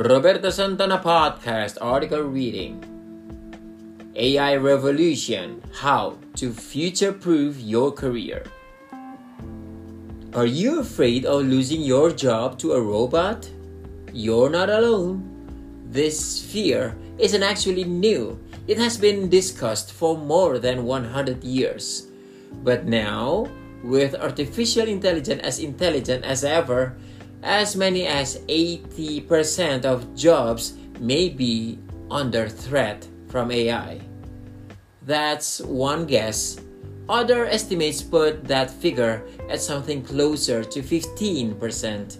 Roberto 0.00 0.48
Santana 0.48 0.96
Podcast 0.96 1.76
Article 1.78 2.22
Reading 2.22 2.80
AI 4.16 4.56
Revolution 4.56 5.60
How 5.76 6.16
to 6.40 6.54
Future 6.54 7.12
Proof 7.12 7.60
Your 7.60 7.92
Career. 7.92 8.48
Are 10.32 10.46
you 10.46 10.80
afraid 10.80 11.26
of 11.26 11.44
losing 11.44 11.82
your 11.82 12.10
job 12.12 12.58
to 12.60 12.72
a 12.72 12.80
robot? 12.80 13.44
You're 14.10 14.48
not 14.48 14.70
alone. 14.70 15.20
This 15.84 16.40
fear 16.48 16.96
isn't 17.18 17.42
actually 17.42 17.84
new. 17.84 18.40
It 18.66 18.78
has 18.78 18.96
been 18.96 19.28
discussed 19.28 19.92
for 19.92 20.16
more 20.16 20.58
than 20.58 20.88
100 20.88 21.44
years. 21.44 22.08
But 22.64 22.86
now, 22.86 23.52
with 23.84 24.14
artificial 24.14 24.88
intelligence 24.88 25.42
as 25.44 25.58
intelligent 25.58 26.24
as 26.24 26.42
ever, 26.42 26.96
as 27.42 27.76
many 27.76 28.06
as 28.06 28.38
80% 28.48 29.84
of 29.84 30.14
jobs 30.14 30.74
may 30.98 31.28
be 31.28 31.78
under 32.10 32.48
threat 32.48 33.06
from 33.28 33.50
AI. 33.50 34.00
That's 35.02 35.60
one 35.60 36.06
guess. 36.06 36.60
Other 37.08 37.46
estimates 37.46 38.02
put 38.02 38.44
that 38.44 38.70
figure 38.70 39.24
at 39.48 39.60
something 39.60 40.02
closer 40.02 40.62
to 40.62 40.82
15%. 40.82 42.18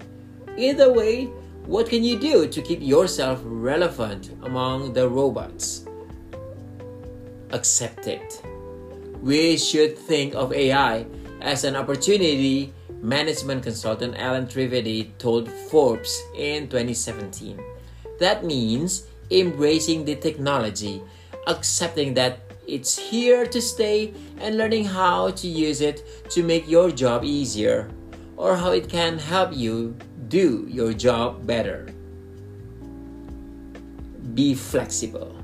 Either 0.56 0.92
way, 0.92 1.26
what 1.66 1.88
can 1.88 2.02
you 2.02 2.18
do 2.18 2.48
to 2.48 2.62
keep 2.62 2.80
yourself 2.82 3.40
relevant 3.44 4.30
among 4.42 4.92
the 4.92 5.08
robots? 5.08 5.84
Accept 7.52 8.06
it. 8.08 8.42
We 9.22 9.56
should 9.58 9.96
think 9.98 10.34
of 10.34 10.52
AI 10.52 11.06
as 11.40 11.64
an 11.64 11.76
opportunity, 11.76 12.72
management 13.02 13.62
consultant 13.62 14.16
Alan 14.16 14.46
Trivedi 14.46 15.10
told 15.18 15.50
Forbes 15.70 16.22
in 16.36 16.68
2017. 16.68 17.60
That 18.18 18.44
means 18.44 19.06
embracing 19.30 20.04
the 20.04 20.16
technology, 20.16 21.02
accepting 21.46 22.14
that 22.14 22.40
it's 22.66 22.98
here 22.98 23.46
to 23.46 23.60
stay, 23.60 24.14
and 24.38 24.56
learning 24.56 24.84
how 24.84 25.30
to 25.30 25.48
use 25.48 25.80
it 25.80 26.04
to 26.30 26.42
make 26.42 26.68
your 26.68 26.90
job 26.90 27.24
easier 27.24 27.90
or 28.36 28.56
how 28.56 28.72
it 28.72 28.88
can 28.88 29.18
help 29.18 29.54
you 29.54 29.96
do 30.28 30.66
your 30.68 30.92
job 30.92 31.46
better. 31.46 31.92
Be 34.34 34.54
flexible. 34.54 35.36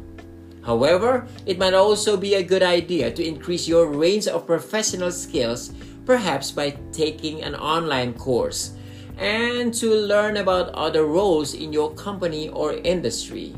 However, 0.62 1.26
it 1.46 1.58
might 1.58 1.74
also 1.74 2.16
be 2.16 2.34
a 2.34 2.42
good 2.42 2.62
idea 2.62 3.12
to 3.12 3.22
increase 3.22 3.68
your 3.68 3.86
range 3.86 4.26
of 4.26 4.46
professional 4.46 5.12
skills, 5.12 5.72
perhaps 6.06 6.50
by 6.50 6.70
taking 6.92 7.42
an 7.42 7.54
online 7.54 8.14
course, 8.14 8.72
and 9.18 9.74
to 9.74 9.92
learn 9.92 10.38
about 10.38 10.70
other 10.70 11.04
roles 11.04 11.52
in 11.54 11.72
your 11.72 11.92
company 11.94 12.48
or 12.48 12.74
industry. 12.74 13.54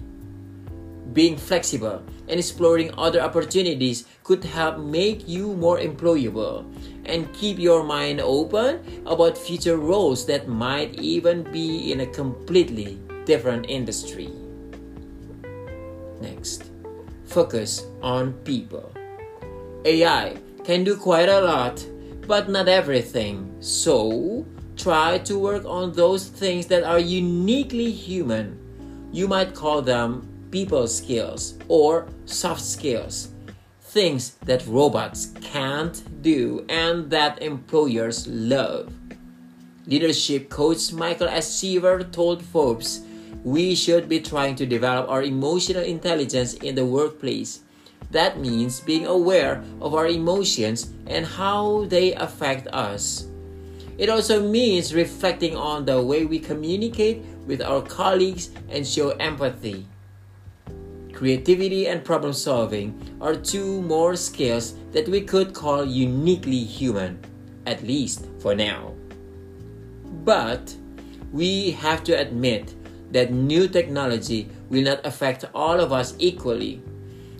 Being 1.12 1.36
flexible 1.36 2.02
and 2.28 2.38
exploring 2.38 2.92
other 2.96 3.20
opportunities 3.20 4.06
could 4.24 4.44
help 4.44 4.78
make 4.78 5.28
you 5.28 5.54
more 5.54 5.78
employable 5.78 6.64
and 7.04 7.32
keep 7.32 7.58
your 7.58 7.82
mind 7.82 8.20
open 8.20 9.02
about 9.06 9.36
future 9.36 9.78
roles 9.78 10.26
that 10.26 10.48
might 10.48 10.94
even 10.94 11.42
be 11.52 11.92
in 11.92 12.00
a 12.00 12.06
completely 12.06 12.98
different 13.24 13.66
industry. 13.68 14.32
Next 16.20 16.64
focus 17.28 17.86
on 18.02 18.32
people. 18.44 18.92
AI 19.84 20.36
can 20.64 20.82
do 20.82 20.96
quite 20.96 21.28
a 21.28 21.40
lot, 21.40 21.84
but 22.28 22.48
not 22.48 22.68
everything. 22.68 23.56
So, 23.58 24.46
try 24.76 25.18
to 25.24 25.38
work 25.38 25.64
on 25.64 25.92
those 25.92 26.28
things 26.28 26.66
that 26.66 26.84
are 26.84 27.00
uniquely 27.00 27.90
human. 27.90 28.60
You 29.10 29.26
might 29.26 29.54
call 29.54 29.80
them 29.80 30.28
people 30.50 30.86
skills 30.86 31.58
or 31.68 32.06
soft 32.26 32.60
skills. 32.60 33.30
Things 33.80 34.36
that 34.44 34.66
robots 34.66 35.32
can't 35.40 35.96
do 36.22 36.66
and 36.68 37.10
that 37.10 37.40
employers 37.40 38.26
love. 38.28 38.92
Leadership 39.86 40.50
coach 40.50 40.92
Michael 40.92 41.28
S. 41.28 41.50
Seaver 41.50 42.04
told 42.04 42.44
Forbes 42.44 43.00
we 43.42 43.74
should 43.74 44.06
be 44.06 44.20
trying 44.20 44.54
to 44.56 44.66
develop 44.66 45.08
our 45.08 45.22
emotional 45.22 45.82
intelligence 45.82 46.54
in 46.54 46.74
the 46.74 46.84
workplace. 46.84 47.60
That 48.10 48.38
means 48.38 48.80
being 48.80 49.06
aware 49.06 49.62
of 49.80 49.94
our 49.94 50.06
emotions 50.06 50.92
and 51.06 51.26
how 51.26 51.84
they 51.86 52.14
affect 52.14 52.66
us. 52.68 53.26
It 53.98 54.08
also 54.08 54.40
means 54.40 54.94
reflecting 54.94 55.56
on 55.56 55.84
the 55.84 56.00
way 56.00 56.24
we 56.24 56.38
communicate 56.38 57.24
with 57.46 57.60
our 57.60 57.82
colleagues 57.82 58.50
and 58.70 58.86
show 58.86 59.10
empathy. 59.18 59.86
Creativity 61.12 61.88
and 61.88 62.04
problem 62.04 62.32
solving 62.32 62.94
are 63.20 63.34
two 63.34 63.82
more 63.82 64.14
skills 64.14 64.74
that 64.92 65.08
we 65.08 65.20
could 65.20 65.52
call 65.52 65.84
uniquely 65.84 66.62
human, 66.62 67.18
at 67.66 67.82
least 67.82 68.24
for 68.38 68.54
now. 68.54 68.94
But 70.24 70.76
we 71.32 71.72
have 71.72 72.04
to 72.04 72.12
admit 72.12 72.74
that 73.10 73.32
new 73.32 73.66
technology 73.66 74.48
will 74.70 74.84
not 74.84 75.04
affect 75.04 75.44
all 75.54 75.80
of 75.80 75.92
us 75.92 76.14
equally. 76.18 76.80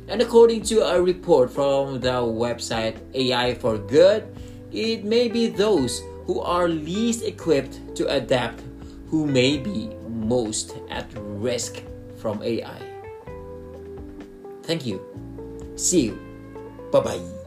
And 0.09 0.23
according 0.23 0.63
to 0.73 0.81
a 0.81 1.01
report 1.01 1.53
from 1.53 2.01
the 2.01 2.25
website 2.25 2.97
AI 3.15 3.55
for 3.55 3.77
Good, 3.77 4.25
it 4.73 5.05
may 5.05 5.29
be 5.29 5.49
those 5.49 6.03
who 6.25 6.41
are 6.41 6.69
least 6.69 7.23
equipped 7.25 7.97
to 7.97 8.07
adapt 8.09 8.63
who 9.09 9.27
may 9.27 9.57
be 9.59 9.91
most 10.09 10.77
at 10.91 11.07
risk 11.17 11.83
from 12.17 12.43
AI. 12.43 12.81
Thank 14.63 14.85
you. 14.85 15.01
See 15.77 16.13
you. 16.13 16.19
Bye 16.93 17.01
bye. 17.01 17.38